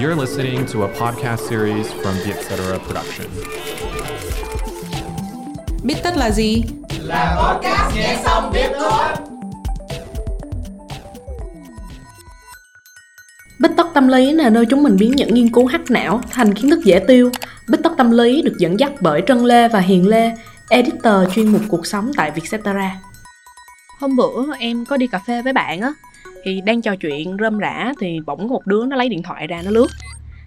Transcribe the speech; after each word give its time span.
You're 0.00 0.20
listening 0.20 0.66
to 0.72 0.82
a 0.82 0.88
podcast 0.88 1.48
series 1.48 1.86
from 1.92 2.14
the 2.24 2.32
Etc. 2.32 2.78
Production. 2.86 3.26
Biết 5.82 5.94
tất 6.02 6.16
là 6.16 6.30
gì? 6.30 6.64
Là 7.00 7.36
podcast 7.42 7.96
nghe 7.96 8.18
xong 8.24 8.52
biết 8.52 8.70
thôi. 8.80 9.02
Bích 13.58 13.70
tất 13.76 13.86
tâm 13.94 14.08
lý 14.08 14.32
là 14.32 14.50
nơi 14.50 14.66
chúng 14.66 14.82
mình 14.82 14.96
biến 14.96 15.12
những 15.16 15.34
nghiên 15.34 15.52
cứu 15.52 15.66
hắc 15.66 15.90
não 15.90 16.20
thành 16.30 16.54
kiến 16.54 16.70
thức 16.70 16.80
dễ 16.84 16.98
tiêu. 16.98 17.30
Bích 17.68 17.82
tất 17.82 17.92
tâm 17.98 18.10
lý 18.10 18.42
được 18.42 18.54
dẫn 18.58 18.80
dắt 18.80 18.92
bởi 19.00 19.22
Trân 19.26 19.44
Lê 19.44 19.68
và 19.68 19.80
Hiền 19.80 20.08
Lê, 20.08 20.32
editor 20.68 21.34
chuyên 21.34 21.52
mục 21.52 21.62
cuộc 21.68 21.86
sống 21.86 22.10
tại 22.16 22.30
Vietcetera. 22.30 22.96
Hôm 24.00 24.16
bữa 24.16 24.56
em 24.58 24.84
có 24.84 24.96
đi 24.96 25.06
cà 25.06 25.18
phê 25.26 25.42
với 25.42 25.52
bạn 25.52 25.80
á, 25.80 25.92
thì 26.44 26.60
đang 26.60 26.82
trò 26.82 26.96
chuyện 26.96 27.36
rơm 27.40 27.58
rã 27.58 27.92
thì 28.00 28.20
bỗng 28.26 28.48
một 28.48 28.66
đứa 28.66 28.86
nó 28.86 28.96
lấy 28.96 29.08
điện 29.08 29.22
thoại 29.22 29.46
ra 29.46 29.62
nó 29.62 29.70
lướt. 29.70 29.86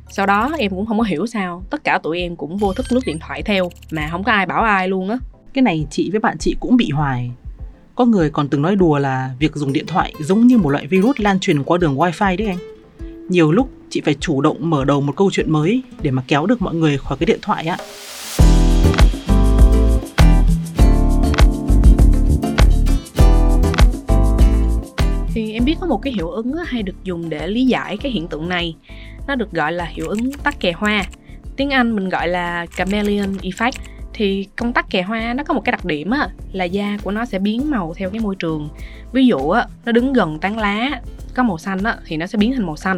Sau 0.10 0.26
đó 0.26 0.52
em 0.58 0.72
cũng 0.72 0.86
không 0.86 0.98
có 0.98 1.04
hiểu 1.04 1.28
sao, 1.28 1.64
tất 1.70 1.84
cả 1.84 2.00
tụi 2.04 2.20
em 2.20 2.36
cũng 2.36 2.58
vô 2.58 2.74
thức 2.74 2.86
lướt 2.90 3.00
điện 3.06 3.20
thoại 3.20 3.44
theo, 3.44 3.70
mà 3.92 4.08
không 4.12 4.24
có 4.24 4.32
ai 4.32 4.46
bảo 4.46 4.64
ai 4.64 4.88
luôn 4.88 5.10
á. 5.10 5.18
Cái 5.54 5.62
này 5.62 5.86
chị 5.90 6.10
với 6.12 6.20
bạn 6.20 6.38
chị 6.38 6.56
cũng 6.60 6.78
bị 6.78 6.90
hoài. 6.90 7.32
Có 7.96 8.06
người 8.06 8.30
còn 8.30 8.48
từng 8.48 8.62
nói 8.62 8.76
đùa 8.76 8.98
là 8.98 9.32
việc 9.40 9.56
dùng 9.56 9.74
điện 9.74 9.86
thoại 9.88 10.14
giống 10.20 10.48
như 10.48 10.58
một 10.58 10.70
loại 10.70 10.88
virus 10.88 11.16
lan 11.20 11.40
truyền 11.40 11.64
qua 11.64 11.78
đường 11.78 11.96
wifi 11.96 12.38
đấy 12.38 12.48
anh. 12.48 12.58
Nhiều 13.30 13.52
lúc 13.52 13.70
chị 13.90 14.02
phải 14.06 14.14
chủ 14.20 14.42
động 14.42 14.70
mở 14.70 14.86
đầu 14.86 15.02
một 15.02 15.16
câu 15.16 15.30
chuyện 15.32 15.52
mới 15.52 15.84
để 16.02 16.12
mà 16.12 16.24
kéo 16.28 16.46
được 16.46 16.62
mọi 16.62 16.76
người 16.76 16.98
khỏi 16.98 17.18
cái 17.18 17.26
điện 17.26 17.40
thoại 17.42 17.66
ạ 17.68 17.78
thì 25.34 25.54
em 25.54 25.66
biết 25.66 25.76
có 25.82 25.88
một 25.88 25.98
cái 25.98 26.14
hiệu 26.14 26.30
ứng 26.30 26.54
hay 26.66 26.84
được 26.84 27.04
dùng 27.04 27.30
để 27.30 27.48
lý 27.48 27.66
giải 27.66 27.98
cái 27.98 28.12
hiện 28.12 28.28
tượng 28.28 28.50
này. 28.50 28.76
Nó 29.28 29.36
được 29.36 29.52
gọi 29.52 29.72
là 29.72 29.86
hiệu 29.86 30.08
ứng 30.08 30.34
tắc 30.34 30.60
kè 30.60 30.72
hoa. 30.72 31.06
Tiếng 31.56 31.70
anh 31.70 31.96
mình 31.96 32.10
gọi 32.10 32.28
là 32.28 32.66
chameleon 32.78 33.34
effect. 33.34 33.72
Thì 34.14 34.48
công 34.56 34.74
tắc 34.74 34.90
kè 34.90 35.02
hoa 35.02 35.34
nó 35.34 35.44
có 35.44 35.54
một 35.54 35.62
cái 35.66 35.72
đặc 35.72 35.86
điểm 35.86 36.10
á, 36.10 36.28
là 36.52 36.66
da 36.66 36.98
của 37.04 37.12
nó 37.12 37.26
sẽ 37.26 37.40
biến 37.40 37.70
màu 37.70 37.94
theo 37.94 38.10
cái 38.10 38.20
môi 38.20 38.36
trường. 38.36 38.70
Ví 39.12 39.28
dụ 39.28 39.50
á, 39.50 39.66
nó 39.86 39.92
đứng 39.92 40.14
gần 40.14 40.40
tán 40.40 40.58
lá 40.58 41.02
có 41.34 41.44
màu 41.44 41.58
xanh 41.58 41.84
á, 41.84 41.98
thì 42.06 42.18
nó 42.18 42.26
sẽ 42.26 42.38
biến 42.38 42.54
thành 42.54 42.66
màu 42.66 42.76
xanh. 42.76 42.98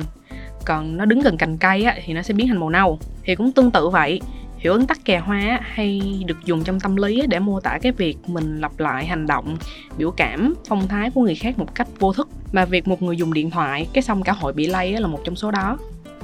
Còn 0.65 0.97
nó 0.97 1.05
đứng 1.05 1.19
gần 1.19 1.37
cành 1.37 1.57
cây 1.57 1.83
á, 1.83 1.95
thì 2.05 2.13
nó 2.13 2.21
sẽ 2.21 2.33
biến 2.33 2.47
thành 2.47 2.59
màu 2.59 2.69
nâu. 2.69 2.99
Thì 3.23 3.35
cũng 3.35 3.51
tương 3.51 3.71
tự 3.71 3.89
vậy 3.89 4.21
hiệu 4.65 4.73
ứng 4.73 4.87
tắc 4.87 5.05
kè 5.05 5.19
hoa 5.19 5.59
hay 5.61 6.23
được 6.25 6.37
dùng 6.45 6.63
trong 6.63 6.79
tâm 6.79 6.95
lý 6.95 7.21
để 7.27 7.39
mô 7.39 7.59
tả 7.59 7.77
cái 7.81 7.91
việc 7.91 8.17
mình 8.27 8.61
lặp 8.61 8.79
lại 8.79 9.05
hành 9.05 9.27
động 9.27 9.57
biểu 9.97 10.11
cảm 10.11 10.53
phong 10.69 10.87
thái 10.87 11.09
của 11.11 11.21
người 11.21 11.35
khác 11.35 11.59
một 11.59 11.75
cách 11.75 11.87
vô 11.99 12.13
thức. 12.13 12.29
Mà 12.51 12.65
việc 12.65 12.87
một 12.87 13.01
người 13.01 13.17
dùng 13.17 13.33
điện 13.33 13.51
thoại 13.51 13.87
cái 13.93 14.03
xong 14.03 14.23
cả 14.23 14.31
hội 14.31 14.53
bị 14.53 14.67
lây 14.67 14.91
là 14.91 15.07
một 15.07 15.19
trong 15.23 15.35
số 15.35 15.51
đó. 15.51 15.77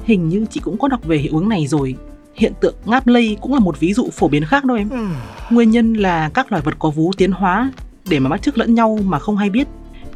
Hình 0.04 0.28
như 0.28 0.46
chị 0.50 0.60
cũng 0.64 0.78
có 0.78 0.88
đọc 0.88 1.04
về 1.04 1.16
hiệu 1.16 1.32
ứng 1.34 1.48
này 1.48 1.66
rồi. 1.66 1.94
Hiện 2.34 2.52
tượng 2.60 2.74
ngáp 2.84 3.06
lây 3.06 3.36
cũng 3.40 3.54
là 3.54 3.60
một 3.60 3.80
ví 3.80 3.92
dụ 3.92 4.08
phổ 4.12 4.28
biến 4.28 4.44
khác 4.44 4.64
đâu 4.64 4.76
em. 4.76 4.90
Nguyên 5.50 5.70
nhân 5.70 5.94
là 5.94 6.30
các 6.34 6.52
loài 6.52 6.62
vật 6.62 6.74
có 6.78 6.90
vú 6.90 7.12
tiến 7.16 7.32
hóa 7.32 7.72
để 8.08 8.18
mà 8.18 8.30
bắt 8.30 8.42
chước 8.42 8.58
lẫn 8.58 8.74
nhau 8.74 8.98
mà 9.04 9.18
không 9.18 9.36
hay 9.36 9.50
biết. 9.50 9.68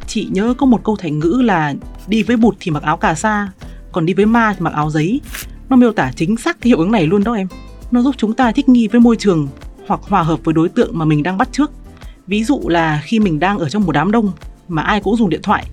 Chị 0.06 0.28
nhớ 0.30 0.55
có 0.58 0.66
một 0.66 0.84
câu 0.84 0.96
thành 0.96 1.18
ngữ 1.18 1.42
là 1.44 1.74
đi 2.06 2.22
với 2.22 2.36
bụt 2.36 2.56
thì 2.61 2.70
mặc 2.70 2.83
áo 2.83 2.96
cà 2.96 3.14
sa 3.14 3.48
còn 3.92 4.06
đi 4.06 4.14
với 4.14 4.27
ma 4.27 4.55
thì 4.55 4.61
mặc 4.61 4.72
áo 4.74 4.90
giấy 4.90 5.20
nó 5.68 5.77
miêu 5.77 5.92
tả 5.92 6.12
chính 6.16 6.36
xác 6.36 6.61
cái 6.61 6.68
hiệu 6.68 6.78
ứng 6.78 6.92
này 6.92 7.06
luôn 7.06 7.24
đó 7.24 7.33
em 7.33 7.46
nó 7.91 8.03
giúp 8.03 8.15
chúng 8.19 8.34
ta 8.34 8.53
thích 8.53 8.69
nghi 8.69 8.89
với 8.89 9.01
môi 9.01 9.17
trường 9.17 9.48
hoặc 9.87 10.01
hòa 10.03 10.23
hợp 10.23 10.41
với 10.45 10.55
đối 10.55 10.69
tượng 10.69 10.98
mà 10.98 11.05
mình 11.05 11.23
đang 11.23 11.39
bắt 11.39 11.48
trước. 11.53 11.70
Ví 12.27 12.45
dụ 12.45 12.61
là 12.69 13.03
khi 13.05 13.20
mình 13.20 13.41
đang 13.41 13.59
ở 13.59 13.69
trong 13.69 13.84
một 13.84 13.92
đám 13.92 14.12
đông 14.12 14.33
mà 14.69 14.83
ai 14.83 15.01
cũng 15.01 15.17
dùng 15.17 15.31
điện 15.31 15.42
thoại 15.42 15.65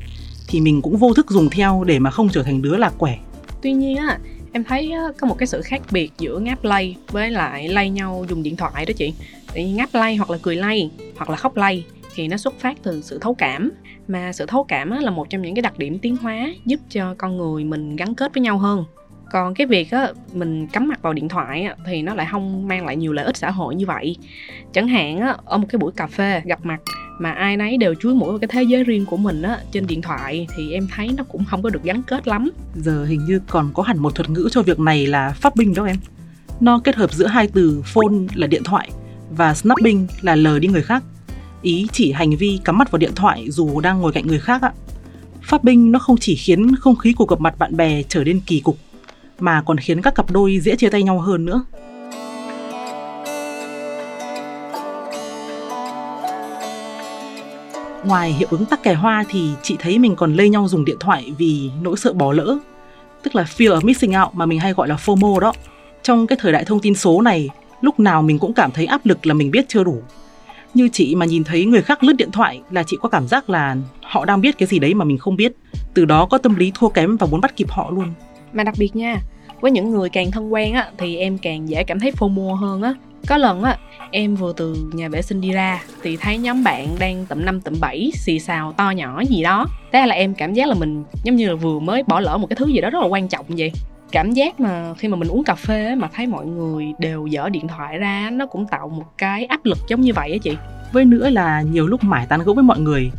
thì 0.48 0.62
mình 0.62 0.82
cũng 0.82 0.98
vô 0.98 1.14
thức 1.14 1.32
dùng 1.32 1.50
theo 1.50 1.84
để 1.88 2.00
mà 2.00 2.12
không 2.12 2.30
trở 2.30 2.44
thành 2.44 2.62
đứa 2.62 2.78
lạc 2.78 2.94
quẻ. 2.98 3.20
Tuy 3.62 3.74
nhiên 3.74 3.98
á, 3.98 4.20
em 4.52 4.64
thấy 4.64 4.92
có 5.18 5.28
một 5.28 5.38
cái 5.38 5.48
sự 5.48 5.62
khác 5.62 5.82
biệt 5.92 6.12
giữa 6.18 6.40
ngáp 6.40 6.64
lay 6.64 6.96
với 7.12 7.32
lại 7.32 7.68
lay 7.68 7.90
nhau 7.90 8.26
dùng 8.30 8.44
điện 8.44 8.56
thoại 8.56 8.86
đó 8.86 8.94
chị. 8.98 9.14
Tại 9.48 9.56
vì 9.56 9.72
ngáp 9.72 9.90
lay 9.94 10.16
hoặc 10.16 10.30
là 10.30 10.38
cười 10.42 10.56
lay 10.56 10.92
hoặc 11.16 11.30
là 11.30 11.36
khóc 11.36 11.58
lay 11.58 11.86
thì 12.16 12.28
nó 12.28 12.38
xuất 12.38 12.60
phát 12.60 12.78
từ 12.84 13.02
sự 13.02 13.18
thấu 13.22 13.34
cảm 13.34 13.72
mà 14.08 14.34
sự 14.34 14.46
thấu 14.46 14.64
cảm 14.64 14.92
là 14.92 15.12
một 15.12 15.30
trong 15.30 15.42
những 15.42 15.56
cái 15.56 15.62
đặc 15.62 15.78
điểm 15.78 16.00
tiến 16.00 16.18
hóa 16.18 16.54
giúp 16.66 16.80
cho 16.90 17.16
con 17.18 17.38
người 17.38 17.64
mình 17.64 17.96
gắn 17.96 18.16
kết 18.16 18.34
với 18.34 18.42
nhau 18.42 18.58
hơn 18.58 18.86
còn 19.34 19.54
cái 19.54 19.68
việc 19.68 19.92
á 19.92 20.12
mình 20.34 20.68
cắm 20.68 20.88
mặt 20.88 21.02
vào 21.02 21.14
điện 21.14 21.30
thoại 21.30 21.64
á, 21.64 21.76
thì 21.86 22.02
nó 22.02 22.14
lại 22.14 22.28
không 22.32 22.68
mang 22.68 22.86
lại 22.86 22.96
nhiều 22.96 23.14
lợi 23.14 23.26
ích 23.26 23.38
xã 23.38 23.52
hội 23.52 23.76
như 23.76 23.86
vậy. 23.86 24.16
Chẳng 24.74 24.88
hạn 24.88 25.20
á 25.20 25.36
ở 25.46 25.58
một 25.58 25.68
cái 25.70 25.80
buổi 25.80 25.92
cà 25.96 26.08
phê 26.08 26.42
gặp 26.46 26.60
mặt 26.64 26.80
mà 27.20 27.32
ai 27.32 27.58
nấy 27.58 27.78
đều 27.78 27.94
chuối 27.96 28.16
mũi 28.16 28.30
vào 28.30 28.40
cái 28.40 28.48
thế 28.48 28.64
giới 28.64 28.84
riêng 28.84 29.06
của 29.06 29.18
mình 29.18 29.42
á 29.42 29.60
trên 29.72 29.88
điện 29.88 30.02
thoại 30.02 30.48
thì 30.56 30.72
em 30.72 30.88
thấy 30.96 31.10
nó 31.18 31.24
cũng 31.24 31.46
không 31.46 31.62
có 31.64 31.70
được 31.70 31.84
gắn 31.84 32.04
kết 32.04 32.28
lắm. 32.28 32.50
Giờ 32.76 33.06
hình 33.06 33.26
như 33.26 33.40
còn 33.48 33.72
có 33.74 33.84
hẳn 33.84 34.00
một 34.00 34.16
thuật 34.16 34.30
ngữ 34.30 34.50
cho 34.52 34.62
việc 34.62 34.80
này 34.80 35.08
là 35.08 35.30
phát 35.30 35.56
binh 35.56 35.74
đó 35.74 35.86
em. 35.86 35.98
Nó 36.60 36.80
kết 36.84 36.96
hợp 36.96 37.14
giữa 37.14 37.28
hai 37.28 37.48
từ 37.48 37.82
phone 37.86 38.16
là 38.36 38.48
điện 38.48 38.64
thoại 38.64 38.90
và 39.30 39.54
snapping 39.54 40.08
là 40.22 40.36
lờ 40.36 40.60
đi 40.60 40.68
người 40.68 40.84
khác. 40.84 41.04
Ý 41.62 41.88
chỉ 41.92 42.12
hành 42.12 42.36
vi 42.36 42.60
cắm 42.64 42.78
mặt 42.78 42.92
vào 42.92 43.00
điện 43.00 43.12
thoại 43.16 43.46
dù 43.50 43.80
đang 43.80 44.02
ngồi 44.02 44.12
cạnh 44.12 44.28
người 44.28 44.40
khác 44.40 44.62
ạ 44.62 44.72
phát 45.42 45.64
binh 45.64 45.92
nó 45.92 46.00
không 46.00 46.18
chỉ 46.18 46.36
khiến 46.36 46.76
không 46.76 46.96
khí 46.96 47.14
cuộc 47.14 47.30
gặp 47.30 47.40
mặt 47.40 47.60
bạn 47.60 47.78
bè 47.78 48.04
trở 48.04 48.24
nên 48.24 48.40
kỳ 48.40 48.60
cục 48.60 48.78
mà 49.40 49.62
còn 49.66 49.78
khiến 49.78 50.02
các 50.02 50.16
cặp 50.16 50.32
đôi 50.32 50.60
dễ 50.60 50.76
chia 50.76 50.90
tay 50.90 51.04
nhau 51.04 51.20
hơn 51.20 51.46
nữa. 51.46 51.64
Ngoài 58.06 58.34
hiệu 58.34 58.48
ứng 58.52 58.66
tắc 58.66 58.84
kè 58.84 58.94
hoa 58.94 59.24
thì 59.30 59.52
chị 59.62 59.76
thấy 59.80 60.00
mình 60.00 60.16
còn 60.16 60.34
lây 60.34 60.50
nhau 60.50 60.68
dùng 60.68 60.86
điện 60.86 60.98
thoại 61.00 61.34
vì 61.38 61.70
nỗi 61.82 61.98
sợ 61.98 62.14
bỏ 62.14 62.34
lỡ, 62.34 62.58
tức 63.24 63.36
là 63.36 63.44
fear 63.44 63.80
of 63.80 63.86
missing 63.86 64.14
out 64.22 64.30
mà 64.34 64.46
mình 64.46 64.60
hay 64.60 64.74
gọi 64.74 64.88
là 64.88 64.96
FOMO 64.96 65.40
đó. 65.40 65.54
Trong 66.02 66.28
cái 66.28 66.38
thời 66.42 66.52
đại 66.52 66.66
thông 66.66 66.80
tin 66.80 66.96
số 66.96 67.22
này, 67.22 67.50
lúc 67.82 68.00
nào 68.00 68.22
mình 68.22 68.40
cũng 68.40 68.54
cảm 68.54 68.72
thấy 68.72 68.86
áp 68.86 69.06
lực 69.06 69.26
là 69.26 69.34
mình 69.34 69.52
biết 69.52 69.66
chưa 69.68 69.84
đủ. 69.84 70.02
Như 70.74 70.90
chị 70.94 71.16
mà 71.16 71.26
nhìn 71.26 71.44
thấy 71.44 71.66
người 71.66 71.82
khác 71.82 72.04
lướt 72.04 72.14
điện 72.14 72.32
thoại 72.32 72.62
là 72.72 72.84
chị 72.84 72.98
có 73.02 73.10
cảm 73.10 73.28
giác 73.28 73.50
là 73.50 73.76
họ 74.02 74.26
đang 74.26 74.42
biết 74.42 74.58
cái 74.58 74.68
gì 74.68 74.80
đấy 74.80 74.94
mà 74.94 75.06
mình 75.06 75.18
không 75.18 75.36
biết. 75.36 75.54
Từ 75.94 76.06
đó 76.06 76.26
có 76.26 76.38
tâm 76.38 76.56
lý 76.56 76.72
thua 76.76 76.90
kém 76.90 77.18
và 77.18 77.28
muốn 77.28 77.42
bắt 77.42 77.56
kịp 77.56 77.72
họ 77.72 77.92
luôn 77.92 78.14
mà 78.54 78.64
đặc 78.64 78.76
biệt 78.78 78.96
nha, 78.96 79.22
với 79.62 79.72
những 79.72 79.92
người 79.92 80.10
càng 80.10 80.32
thân 80.32 80.54
quen 80.54 80.74
á, 80.74 80.88
thì 80.98 81.18
em 81.18 81.38
càng 81.38 81.70
dễ 81.70 81.84
cảm 81.84 82.00
thấy 82.00 82.12
phô 82.12 82.28
mua 82.28 82.56
hơn 82.56 82.82
á. 82.82 82.94
Có 83.28 83.38
lần 83.38 83.64
á, 83.64 83.78
em 84.12 84.36
vừa 84.36 84.54
từ 84.54 84.76
nhà 84.94 85.10
vệ 85.10 85.22
sinh 85.22 85.42
đi 85.42 85.52
ra, 85.52 85.84
thì 86.02 86.18
thấy 86.18 86.38
nhóm 86.38 86.64
bạn 86.64 86.88
đang 87.00 87.26
tụm 87.26 87.46
năm, 87.46 87.62
tụm 87.62 87.74
bảy, 87.82 88.12
xì 88.14 88.40
xào 88.40 88.74
to 88.74 88.90
nhỏ 88.90 89.24
gì 89.30 89.44
đó. 89.44 89.68
Thế 89.92 90.06
là 90.06 90.16
em 90.16 90.34
cảm 90.34 90.54
giác 90.54 90.68
là 90.68 90.74
mình 90.74 91.04
giống 91.24 91.36
như 91.36 91.50
là 91.50 91.56
vừa 91.56 91.80
mới 91.80 92.04
bỏ 92.04 92.20
lỡ 92.20 92.38
một 92.38 92.48
cái 92.50 92.56
thứ 92.56 92.68
gì 92.68 92.82
đó 92.82 92.90
rất 92.90 93.00
là 93.02 93.08
quan 93.08 93.28
trọng 93.28 93.46
vậy. 93.50 93.72
Cảm 94.12 94.32
giác 94.32 94.60
mà 94.60 94.94
khi 94.94 95.08
mà 95.08 95.18
mình 95.18 95.28
uống 95.28 95.44
cà 95.44 95.56
phê 95.56 95.96
mà 95.96 96.10
thấy 96.14 96.28
mọi 96.28 96.46
người 96.46 96.86
đều 97.00 97.28
dở 97.28 97.50
điện 97.50 97.68
thoại 97.68 97.98
ra, 97.98 98.30
nó 98.34 98.46
cũng 98.46 98.68
tạo 98.68 98.90
một 98.90 99.06
cái 99.18 99.46
áp 99.46 99.66
lực 99.66 99.78
giống 99.88 100.02
như 100.02 100.14
vậy 100.14 100.32
á 100.32 100.38
chị. 100.44 100.58
Với 100.92 101.06
nữa 101.06 101.30
là 101.30 101.62
nhiều 101.62 101.88
lúc 101.88 102.04
mải 102.04 102.26
tán 102.26 102.44
gẫu 102.44 102.56
với 102.56 102.64
mọi 102.64 102.80
người, 102.80 103.12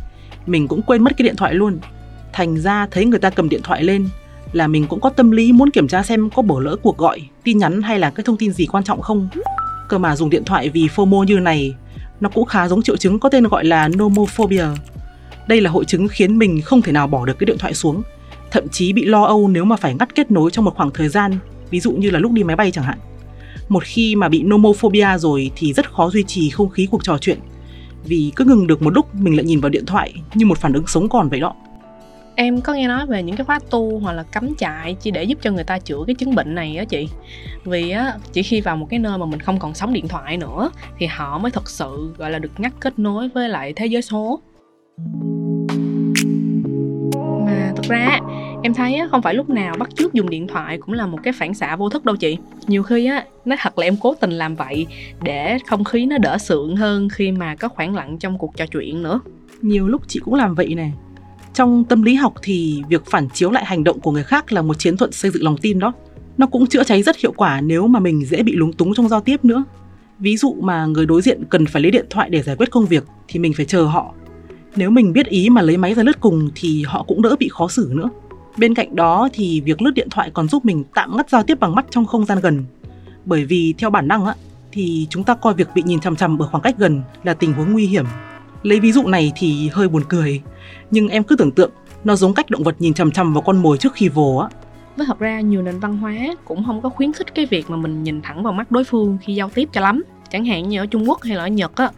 mình 0.45 0.67
cũng 0.67 0.81
quên 0.81 1.03
mất 1.03 1.11
cái 1.17 1.23
điện 1.23 1.35
thoại 1.35 1.53
luôn. 1.53 1.79
Thành 2.33 2.57
ra 2.57 2.87
thấy 2.91 3.05
người 3.05 3.19
ta 3.19 3.29
cầm 3.29 3.49
điện 3.49 3.61
thoại 3.63 3.83
lên 3.83 4.07
là 4.51 4.67
mình 4.67 4.87
cũng 4.87 4.99
có 4.99 5.09
tâm 5.09 5.31
lý 5.31 5.51
muốn 5.51 5.71
kiểm 5.71 5.87
tra 5.87 6.03
xem 6.03 6.29
có 6.29 6.41
bỏ 6.41 6.59
lỡ 6.59 6.75
cuộc 6.75 6.97
gọi, 6.97 7.21
tin 7.43 7.57
nhắn 7.57 7.81
hay 7.81 7.99
là 7.99 8.09
cái 8.09 8.23
thông 8.23 8.37
tin 8.37 8.51
gì 8.51 8.65
quan 8.65 8.83
trọng 8.83 9.01
không. 9.01 9.27
Cơ 9.89 9.97
mà 9.97 10.15
dùng 10.15 10.29
điện 10.29 10.43
thoại 10.45 10.69
vì 10.69 10.87
FOMO 10.87 11.23
như 11.23 11.39
này, 11.39 11.75
nó 12.19 12.29
cũng 12.29 12.45
khá 12.45 12.67
giống 12.67 12.81
triệu 12.81 12.97
chứng 12.97 13.19
có 13.19 13.29
tên 13.29 13.43
gọi 13.43 13.65
là 13.65 13.87
nomophobia. 13.87 14.65
Đây 15.47 15.61
là 15.61 15.69
hội 15.69 15.85
chứng 15.85 16.07
khiến 16.07 16.37
mình 16.37 16.61
không 16.61 16.81
thể 16.81 16.91
nào 16.91 17.07
bỏ 17.07 17.25
được 17.25 17.39
cái 17.39 17.45
điện 17.45 17.57
thoại 17.57 17.73
xuống, 17.73 18.01
thậm 18.51 18.67
chí 18.71 18.93
bị 18.93 19.05
lo 19.05 19.23
âu 19.23 19.47
nếu 19.47 19.65
mà 19.65 19.75
phải 19.75 19.95
ngắt 19.99 20.15
kết 20.15 20.31
nối 20.31 20.51
trong 20.51 20.65
một 20.65 20.75
khoảng 20.75 20.91
thời 20.91 21.09
gian, 21.09 21.37
ví 21.69 21.79
dụ 21.79 21.91
như 21.91 22.09
là 22.09 22.19
lúc 22.19 22.31
đi 22.31 22.43
máy 22.43 22.55
bay 22.55 22.71
chẳng 22.71 22.85
hạn. 22.85 22.97
Một 23.69 23.83
khi 23.83 24.15
mà 24.15 24.29
bị 24.29 24.43
nomophobia 24.43 25.17
rồi 25.17 25.51
thì 25.55 25.73
rất 25.73 25.91
khó 25.91 26.09
duy 26.09 26.23
trì 26.23 26.49
không 26.49 26.69
khí 26.69 26.87
cuộc 26.91 27.03
trò 27.03 27.17
chuyện, 27.17 27.39
vì 28.05 28.31
cứ 28.35 28.45
ngừng 28.45 28.67
được 28.67 28.81
một 28.81 28.93
lúc 28.93 29.15
mình 29.15 29.35
lại 29.35 29.45
nhìn 29.45 29.59
vào 29.59 29.69
điện 29.69 29.85
thoại 29.85 30.13
như 30.33 30.45
một 30.45 30.57
phản 30.57 30.73
ứng 30.73 30.87
sống 30.87 31.09
còn 31.09 31.29
vậy 31.29 31.39
đó 31.39 31.55
em 32.35 32.61
có 32.61 32.73
nghe 32.73 32.87
nói 32.87 33.05
về 33.05 33.23
những 33.23 33.35
cái 33.35 33.45
khóa 33.45 33.59
tu 33.69 33.99
hoặc 33.99 34.13
là 34.13 34.23
cắm 34.23 34.55
trại 34.57 34.95
chỉ 35.01 35.11
để 35.11 35.23
giúp 35.23 35.37
cho 35.41 35.51
người 35.51 35.63
ta 35.63 35.79
chữa 35.79 36.03
cái 36.07 36.15
chứng 36.15 36.35
bệnh 36.35 36.55
này 36.55 36.77
á 36.77 36.85
chị. 36.85 37.09
Vì 37.63 37.89
á, 37.91 38.13
chỉ 38.33 38.43
khi 38.43 38.61
vào 38.61 38.75
một 38.75 38.87
cái 38.89 38.99
nơi 38.99 39.17
mà 39.17 39.25
mình 39.25 39.39
không 39.39 39.59
còn 39.59 39.73
sóng 39.73 39.93
điện 39.93 40.07
thoại 40.07 40.37
nữa 40.37 40.69
thì 40.97 41.05
họ 41.05 41.37
mới 41.37 41.51
thật 41.51 41.69
sự, 41.69 42.13
gọi 42.17 42.31
là, 42.31 42.39
được 42.39 42.51
ngắt 42.57 42.73
kết 42.79 42.99
nối 42.99 43.29
với 43.29 43.49
lại 43.49 43.73
thế 43.75 43.85
giới 43.85 44.01
số. 44.01 44.39
Mà 47.45 47.71
thực 47.75 47.85
ra 47.89 48.19
em 48.63 48.73
thấy 48.73 48.99
không 49.11 49.21
phải 49.21 49.33
lúc 49.33 49.49
nào 49.49 49.75
bắt 49.79 49.89
chước 49.95 50.13
dùng 50.13 50.29
điện 50.29 50.47
thoại 50.47 50.77
cũng 50.77 50.93
là 50.93 51.05
một 51.05 51.19
cái 51.23 51.33
phản 51.33 51.53
xạ 51.53 51.75
vô 51.75 51.89
thức 51.89 52.05
đâu 52.05 52.15
chị. 52.15 52.37
Nhiều 52.67 52.83
khi 52.83 53.05
á, 53.05 53.25
nói 53.45 53.57
thật 53.61 53.77
là 53.79 53.85
em 53.85 53.97
cố 54.01 54.13
tình 54.13 54.31
làm 54.31 54.55
vậy 54.55 54.87
để 55.23 55.57
không 55.67 55.83
khí 55.83 56.05
nó 56.05 56.17
đỡ 56.17 56.37
sượng 56.37 56.75
hơn 56.75 57.09
khi 57.09 57.31
mà 57.31 57.55
có 57.55 57.67
khoảng 57.67 57.95
lặng 57.95 58.17
trong 58.19 58.37
cuộc 58.37 58.57
trò 58.57 58.65
chuyện 58.65 59.03
nữa. 59.03 59.19
Nhiều 59.61 59.87
lúc 59.87 60.01
chị 60.07 60.19
cũng 60.23 60.33
làm 60.33 60.55
vậy 60.55 60.75
nè 60.75 60.89
trong 61.55 61.83
tâm 61.83 62.03
lý 62.03 62.15
học 62.15 62.33
thì 62.41 62.83
việc 62.89 63.05
phản 63.05 63.29
chiếu 63.29 63.51
lại 63.51 63.65
hành 63.65 63.83
động 63.83 63.99
của 63.99 64.11
người 64.11 64.23
khác 64.23 64.51
là 64.51 64.61
một 64.61 64.79
chiến 64.79 64.97
thuật 64.97 65.13
xây 65.13 65.31
dựng 65.31 65.43
lòng 65.43 65.57
tin 65.57 65.79
đó 65.79 65.93
nó 66.37 66.47
cũng 66.47 66.67
chữa 66.67 66.83
cháy 66.83 67.03
rất 67.03 67.17
hiệu 67.17 67.31
quả 67.31 67.61
nếu 67.61 67.87
mà 67.87 67.99
mình 67.99 68.25
dễ 68.25 68.43
bị 68.43 68.53
lúng 68.55 68.73
túng 68.73 68.93
trong 68.93 69.09
giao 69.09 69.21
tiếp 69.21 69.45
nữa 69.45 69.63
ví 70.19 70.37
dụ 70.37 70.55
mà 70.61 70.85
người 70.85 71.05
đối 71.05 71.21
diện 71.21 71.43
cần 71.49 71.65
phải 71.65 71.81
lấy 71.81 71.91
điện 71.91 72.05
thoại 72.09 72.29
để 72.29 72.41
giải 72.41 72.55
quyết 72.55 72.71
công 72.71 72.85
việc 72.85 73.03
thì 73.27 73.39
mình 73.39 73.53
phải 73.53 73.65
chờ 73.65 73.83
họ 73.83 74.13
nếu 74.75 74.89
mình 74.89 75.13
biết 75.13 75.27
ý 75.27 75.49
mà 75.49 75.61
lấy 75.61 75.77
máy 75.77 75.93
ra 75.93 76.03
lướt 76.03 76.19
cùng 76.19 76.49
thì 76.55 76.83
họ 76.83 77.03
cũng 77.03 77.21
đỡ 77.21 77.35
bị 77.39 77.49
khó 77.49 77.67
xử 77.67 77.91
nữa 77.93 78.09
Bên 78.57 78.75
cạnh 78.75 78.95
đó 78.95 79.29
thì 79.33 79.61
việc 79.61 79.81
lướt 79.81 79.91
điện 79.91 80.07
thoại 80.11 80.31
còn 80.33 80.47
giúp 80.47 80.65
mình 80.65 80.83
tạm 80.93 81.17
ngắt 81.17 81.29
giao 81.29 81.43
tiếp 81.43 81.59
bằng 81.59 81.75
mắt 81.75 81.85
trong 81.89 82.05
không 82.05 82.25
gian 82.25 82.39
gần. 82.39 82.65
Bởi 83.25 83.45
vì 83.45 83.73
theo 83.77 83.89
bản 83.89 84.07
năng 84.07 84.25
á, 84.25 84.35
thì 84.71 85.07
chúng 85.09 85.23
ta 85.23 85.35
coi 85.35 85.53
việc 85.53 85.67
bị 85.75 85.83
nhìn 85.85 85.99
chằm 85.99 86.15
chằm 86.15 86.41
ở 86.41 86.47
khoảng 86.47 86.63
cách 86.63 86.75
gần 86.77 87.01
là 87.23 87.33
tình 87.33 87.53
huống 87.53 87.71
nguy 87.71 87.85
hiểm. 87.85 88.05
Lấy 88.65 88.79
ví 88.79 88.91
dụ 88.91 89.07
này 89.07 89.31
thì 89.35 89.69
hơi 89.73 89.87
buồn 89.87 90.03
cười, 90.09 90.41
nhưng 90.91 91.07
em 91.07 91.23
cứ 91.23 91.35
tưởng 91.35 91.51
tượng 91.51 91.71
nó 92.03 92.15
giống 92.15 92.33
cách 92.33 92.49
động 92.49 92.63
vật 92.63 92.75
nhìn 92.79 92.93
chằm 92.93 93.11
chằm 93.11 93.33
vào 93.33 93.41
con 93.41 93.57
mồi 93.57 93.77
trước 93.77 93.93
khi 93.93 94.09
vồ 94.09 94.37
á. 94.37 94.49
với 94.97 95.05
thật 95.07 95.19
ra 95.19 95.39
nhiều 95.39 95.61
nền 95.61 95.79
văn 95.79 95.97
hóa 95.97 96.13
cũng 96.45 96.65
không 96.65 96.81
có 96.81 96.89
khuyến 96.89 97.13
khích 97.13 97.35
cái 97.35 97.45
việc 97.45 97.69
mà 97.69 97.77
mình 97.77 98.03
nhìn 98.03 98.21
thẳng 98.21 98.43
vào 98.43 98.53
mắt 98.53 98.71
đối 98.71 98.83
phương 98.83 99.17
khi 99.21 99.35
giao 99.35 99.49
tiếp 99.49 99.69
cho 99.71 99.81
lắm. 99.81 100.03
Chẳng 100.31 100.45
hạn 100.45 100.69
như 100.69 100.79
ở 100.79 100.85
trung 100.85 101.09
quốc 101.09 101.23
hay 101.23 101.35
là 101.35 101.43
ở 101.43 101.47
nhật 101.47 101.75
á 101.75 101.89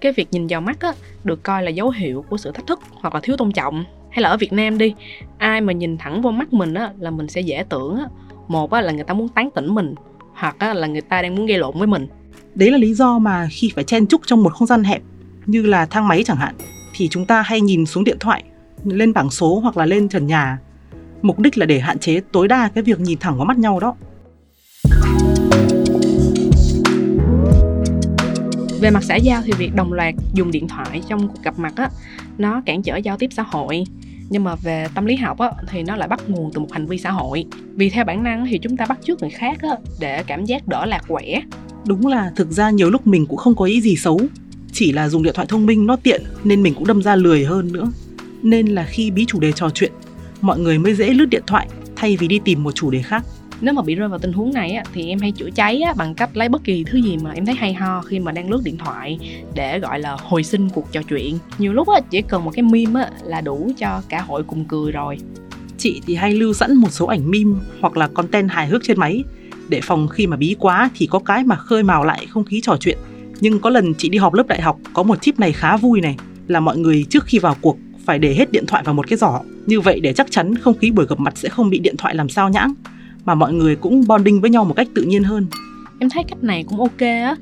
cái 0.00 0.12
việc 0.12 0.28
nhìn 0.30 0.46
vào 0.46 0.60
mắt 0.60 0.80
á 0.80 0.92
được 1.24 1.42
coi 1.42 1.62
là 1.62 1.70
dấu 1.70 1.90
hiệu 1.90 2.24
của 2.28 2.36
sự 2.36 2.52
thách 2.52 2.66
thức 2.66 2.80
hoặc 2.92 3.14
là 3.14 3.20
thiếu 3.22 3.36
tôn 3.36 3.52
trọng. 3.52 3.84
Hay 4.10 4.22
là 4.22 4.28
ở 4.28 4.36
việt 4.36 4.52
nam 4.52 4.78
đi 4.78 4.94
ai 5.38 5.60
mà 5.60 5.72
nhìn 5.72 5.98
thẳng 5.98 6.22
vào 6.22 6.32
mắt 6.32 6.52
mình 6.52 6.74
á 6.74 6.92
là 6.98 7.10
mình 7.10 7.28
sẽ 7.28 7.40
dễ 7.40 7.64
tưởng 7.68 7.96
á. 7.96 8.04
Một 8.48 8.70
á 8.70 8.80
là 8.80 8.92
người 8.92 9.04
ta 9.04 9.14
muốn 9.14 9.28
tán 9.28 9.48
tỉnh 9.54 9.74
mình 9.74 9.94
hoặc 10.34 10.56
á 10.58 10.74
là 10.74 10.86
người 10.86 11.00
ta 11.00 11.22
đang 11.22 11.34
muốn 11.34 11.46
gây 11.46 11.58
lộn 11.58 11.78
với 11.78 11.86
mình. 11.86 12.06
Đấy 12.54 12.70
là 12.70 12.78
lý 12.78 12.94
do 12.94 13.18
mà 13.18 13.48
khi 13.50 13.72
phải 13.74 13.84
chen 13.84 14.06
chúc 14.06 14.20
trong 14.26 14.42
một 14.42 14.52
không 14.52 14.66
gian 14.66 14.84
hẹp 14.84 15.02
như 15.46 15.62
là 15.62 15.86
thang 15.86 16.08
máy 16.08 16.22
chẳng 16.26 16.36
hạn 16.36 16.54
thì 16.94 17.08
chúng 17.08 17.26
ta 17.26 17.42
hay 17.42 17.60
nhìn 17.60 17.86
xuống 17.86 18.04
điện 18.04 18.16
thoại, 18.20 18.44
lên 18.84 19.12
bảng 19.12 19.30
số 19.30 19.60
hoặc 19.60 19.76
là 19.76 19.86
lên 19.86 20.08
trần 20.08 20.26
nhà. 20.26 20.58
Mục 21.22 21.38
đích 21.38 21.58
là 21.58 21.66
để 21.66 21.80
hạn 21.80 21.98
chế 21.98 22.20
tối 22.32 22.48
đa 22.48 22.68
cái 22.68 22.82
việc 22.82 23.00
nhìn 23.00 23.18
thẳng 23.18 23.36
vào 23.36 23.44
mắt 23.44 23.58
nhau 23.58 23.80
đó. 23.80 23.94
về 28.80 28.90
mặt 28.90 29.04
xã 29.04 29.16
giao 29.16 29.42
thì 29.44 29.52
việc 29.52 29.74
đồng 29.74 29.92
loạt 29.92 30.14
dùng 30.34 30.50
điện 30.50 30.68
thoại 30.68 31.02
trong 31.08 31.28
cuộc 31.28 31.42
gặp 31.42 31.58
mặt 31.58 31.72
á 31.76 31.90
nó 32.38 32.62
cản 32.66 32.82
trở 32.82 32.96
giao 32.96 33.16
tiếp 33.18 33.30
xã 33.32 33.42
hội 33.42 33.84
nhưng 34.28 34.44
mà 34.44 34.54
về 34.54 34.86
tâm 34.94 35.06
lý 35.06 35.16
học 35.16 35.38
á 35.38 35.50
thì 35.68 35.82
nó 35.82 35.96
lại 35.96 36.08
bắt 36.08 36.20
nguồn 36.28 36.50
từ 36.52 36.60
một 36.60 36.72
hành 36.72 36.86
vi 36.86 36.98
xã 36.98 37.10
hội 37.10 37.44
vì 37.74 37.90
theo 37.90 38.04
bản 38.04 38.22
năng 38.22 38.46
thì 38.46 38.58
chúng 38.58 38.76
ta 38.76 38.86
bắt 38.86 38.98
chước 39.04 39.20
người 39.20 39.30
khác 39.30 39.58
á 39.62 39.76
để 40.00 40.22
cảm 40.26 40.44
giác 40.44 40.68
đỡ 40.68 40.86
lạc 40.86 41.02
quẻ 41.08 41.42
Đúng 41.86 42.06
là 42.06 42.32
thực 42.36 42.50
ra 42.50 42.70
nhiều 42.70 42.90
lúc 42.90 43.06
mình 43.06 43.26
cũng 43.26 43.36
không 43.36 43.54
có 43.54 43.64
ý 43.64 43.80
gì 43.80 43.96
xấu, 43.96 44.20
chỉ 44.76 44.92
là 44.92 45.08
dùng 45.08 45.22
điện 45.22 45.34
thoại 45.34 45.46
thông 45.50 45.66
minh 45.66 45.86
nó 45.86 45.96
tiện 45.96 46.22
nên 46.44 46.62
mình 46.62 46.74
cũng 46.74 46.86
đâm 46.86 47.02
ra 47.02 47.16
lười 47.16 47.44
hơn 47.44 47.72
nữa. 47.72 47.90
Nên 48.42 48.66
là 48.66 48.86
khi 48.88 49.10
bí 49.10 49.24
chủ 49.28 49.40
đề 49.40 49.52
trò 49.52 49.70
chuyện, 49.70 49.92
mọi 50.40 50.58
người 50.58 50.78
mới 50.78 50.94
dễ 50.94 51.10
lướt 51.10 51.26
điện 51.26 51.42
thoại 51.46 51.68
thay 51.96 52.16
vì 52.16 52.28
đi 52.28 52.40
tìm 52.44 52.62
một 52.62 52.74
chủ 52.74 52.90
đề 52.90 53.02
khác. 53.02 53.24
nếu 53.60 53.74
mà 53.74 53.82
bị 53.82 53.94
rơi 53.94 54.08
vào 54.08 54.18
tình 54.18 54.32
huống 54.32 54.52
này 54.52 54.70
á 54.70 54.84
thì 54.94 55.08
em 55.08 55.18
hay 55.18 55.32
chữa 55.32 55.50
cháy 55.54 55.80
á 55.80 55.94
bằng 55.96 56.14
cách 56.14 56.36
lấy 56.36 56.48
bất 56.48 56.64
kỳ 56.64 56.84
thứ 56.84 56.98
gì 56.98 57.16
mà 57.22 57.30
em 57.30 57.46
thấy 57.46 57.54
hay 57.54 57.74
ho 57.74 58.02
khi 58.02 58.20
mà 58.20 58.32
đang 58.32 58.50
lướt 58.50 58.60
điện 58.64 58.76
thoại 58.76 59.18
để 59.54 59.78
gọi 59.78 60.00
là 60.00 60.16
hồi 60.20 60.42
sinh 60.42 60.68
cuộc 60.68 60.92
trò 60.92 61.02
chuyện 61.02 61.38
nhiều 61.58 61.72
lúc 61.72 61.88
á 61.88 62.00
chỉ 62.10 62.22
cần 62.22 62.44
một 62.44 62.50
cái 62.54 62.62
meme 62.62 63.00
á 63.00 63.10
là 63.24 63.40
đủ 63.40 63.70
cho 63.78 64.02
cả 64.08 64.20
hội 64.20 64.42
cùng 64.42 64.64
cười 64.64 64.92
rồi 64.92 65.18
Chị 65.78 66.00
thì 66.06 66.14
hay 66.14 66.34
lưu 66.34 66.52
sẵn 66.52 66.74
một 66.74 66.92
số 66.92 67.06
ảnh 67.06 67.30
meme 67.30 67.60
hoặc 67.80 67.96
là 67.96 68.08
content 68.08 68.50
hài 68.50 68.66
hước 68.66 68.82
trên 68.84 69.00
máy 69.00 69.24
để 69.68 69.80
phòng 69.82 70.08
khi 70.08 70.26
mà 70.26 70.36
bí 70.36 70.56
quá 70.58 70.90
thì 70.94 71.06
có 71.06 71.18
cái 71.18 71.44
mà 71.44 71.56
khơi 71.56 71.82
mào 71.82 72.04
lại 72.04 72.26
không 72.30 72.44
khí 72.44 72.60
trò 72.62 72.76
chuyện. 72.80 72.98
Nhưng 73.40 73.58
có 73.58 73.70
lần 73.70 73.94
chị 73.94 74.08
đi 74.08 74.18
họp 74.18 74.34
lớp 74.34 74.46
đại 74.46 74.62
học, 74.62 74.78
có 74.92 75.02
một 75.02 75.18
tip 75.22 75.38
này 75.38 75.52
khá 75.52 75.76
vui 75.76 76.00
này, 76.00 76.16
là 76.48 76.60
mọi 76.60 76.78
người 76.78 77.06
trước 77.10 77.24
khi 77.24 77.38
vào 77.38 77.56
cuộc 77.60 77.78
phải 78.04 78.18
để 78.18 78.34
hết 78.34 78.52
điện 78.52 78.66
thoại 78.66 78.82
vào 78.84 78.94
một 78.94 79.06
cái 79.08 79.16
giỏ. 79.16 79.40
Như 79.66 79.80
vậy 79.80 80.00
để 80.00 80.12
chắc 80.12 80.30
chắn 80.30 80.54
không 80.54 80.78
khí 80.78 80.90
buổi 80.90 81.06
gặp 81.06 81.20
mặt 81.20 81.38
sẽ 81.38 81.48
không 81.48 81.70
bị 81.70 81.78
điện 81.78 81.96
thoại 81.96 82.14
làm 82.14 82.28
sao 82.28 82.48
nhãng, 82.48 82.74
mà 83.24 83.34
mọi 83.34 83.52
người 83.52 83.76
cũng 83.76 84.06
bonding 84.06 84.40
với 84.40 84.50
nhau 84.50 84.64
một 84.64 84.74
cách 84.76 84.88
tự 84.94 85.02
nhiên 85.02 85.24
hơn. 85.24 85.46
em 86.00 86.10
thấy 86.10 86.24
cách 86.28 86.44
này 86.44 86.64
cũng 86.68 86.80
ok 86.80 87.00
á 87.00 87.36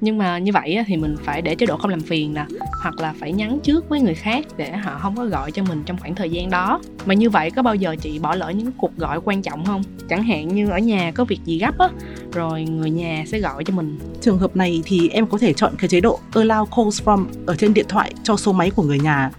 nhưng 0.00 0.18
mà 0.18 0.38
như 0.38 0.52
vậy 0.52 0.78
thì 0.86 0.96
mình 0.96 1.16
phải 1.24 1.42
để 1.42 1.54
chế 1.54 1.66
độ 1.66 1.76
không 1.76 1.90
làm 1.90 2.00
phiền 2.00 2.34
nè 2.34 2.46
hoặc 2.82 3.00
là 3.00 3.14
phải 3.20 3.32
nhắn 3.32 3.58
trước 3.62 3.88
với 3.88 4.00
người 4.00 4.14
khác 4.14 4.44
để 4.56 4.72
họ 4.76 4.98
không 4.98 5.16
có 5.16 5.24
gọi 5.24 5.52
cho 5.52 5.62
mình 5.62 5.82
trong 5.86 5.98
khoảng 5.98 6.14
thời 6.14 6.30
gian 6.30 6.50
đó 6.50 6.80
mà 7.06 7.14
như 7.14 7.30
vậy 7.30 7.50
có 7.50 7.62
bao 7.62 7.74
giờ 7.74 7.96
chị 8.00 8.18
bỏ 8.18 8.34
lỡ 8.34 8.50
những 8.50 8.72
cuộc 8.72 8.96
gọi 8.96 9.20
quan 9.24 9.42
trọng 9.42 9.64
không 9.64 9.82
chẳng 10.08 10.22
hạn 10.22 10.48
như 10.48 10.70
ở 10.70 10.78
nhà 10.78 11.12
có 11.14 11.24
việc 11.24 11.40
gì 11.44 11.58
gấp 11.58 11.78
á 11.78 11.88
rồi 12.32 12.62
người 12.64 12.90
nhà 12.90 13.24
sẽ 13.26 13.38
gọi 13.38 13.64
cho 13.64 13.74
mình 13.74 13.98
Trường 14.20 14.38
hợp 14.38 14.56
này 14.56 14.82
thì 14.84 15.08
em 15.08 15.26
có 15.26 15.38
thể 15.38 15.52
chọn 15.52 15.72
cái 15.78 15.88
chế 15.88 16.00
độ 16.00 16.18
Allow 16.32 16.64
Calls 16.64 17.02
From 17.02 17.24
ở 17.46 17.56
trên 17.56 17.74
điện 17.74 17.86
thoại 17.88 18.12
cho 18.22 18.36
số 18.36 18.52
máy 18.52 18.70
của 18.70 18.82
người 18.82 18.98
nhà. 18.98 19.30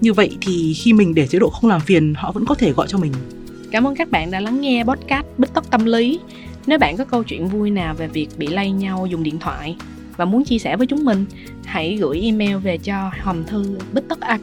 Như 0.00 0.12
vậy 0.12 0.36
thì 0.40 0.74
khi 0.74 0.92
mình 0.92 1.14
để 1.14 1.26
chế 1.26 1.38
độ 1.38 1.50
không 1.50 1.70
làm 1.70 1.80
phiền, 1.80 2.14
họ 2.14 2.32
vẫn 2.32 2.44
có 2.46 2.54
thể 2.54 2.72
gọi 2.72 2.86
cho 2.88 2.98
mình. 2.98 3.12
cảm 3.70 3.86
ơn 3.86 3.94
các 3.94 4.10
bạn 4.10 4.30
đã 4.30 4.40
lắng 4.40 4.60
nghe 4.60 4.84
podcast 4.84 5.26
bích 5.38 5.54
tất 5.54 5.70
tâm 5.70 5.84
lý 5.84 6.20
nếu 6.66 6.78
bạn 6.78 6.96
có 6.96 7.04
câu 7.04 7.22
chuyện 7.22 7.48
vui 7.48 7.70
nào 7.70 7.94
về 7.94 8.08
việc 8.08 8.28
bị 8.36 8.46
lay 8.46 8.70
nhau 8.70 9.06
dùng 9.06 9.22
điện 9.22 9.38
thoại 9.38 9.76
và 10.16 10.24
muốn 10.24 10.44
chia 10.44 10.58
sẻ 10.58 10.76
với 10.76 10.86
chúng 10.86 11.04
mình, 11.04 11.24
hãy 11.64 11.96
gửi 11.96 12.20
email 12.20 12.56
về 12.56 12.78
cho 12.78 13.10
hòm 13.20 13.44
thư 13.44 13.78
bích 13.92 14.04
tất 14.08 14.20
a 14.20 14.38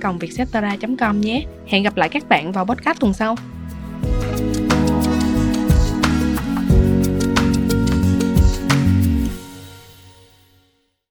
com 1.00 1.22
nhé. 1.22 1.46
Hẹn 1.68 1.84
gặp 1.84 1.98
lại 1.98 2.10
các 2.10 2.30
bạn 2.30 2.52
vào 2.52 2.66
podcast 2.66 3.00
tuần 3.00 3.14
sau. 3.14 3.36